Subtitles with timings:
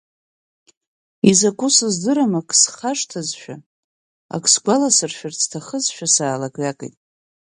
[1.29, 3.55] Изакәу сыздырам акы схашҭызшәа,
[4.35, 6.95] ак сгәаласыршәарц сҭахызшәа саалак-ҩакит.